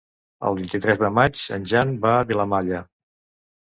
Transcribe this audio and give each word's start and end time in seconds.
El 0.49 0.57
vint-i-tres 0.59 1.03
de 1.03 1.13
maig 1.19 1.45
en 1.59 1.71
Jan 1.75 1.95
va 2.09 2.19
a 2.19 2.27
Vilamalla. 2.35 2.85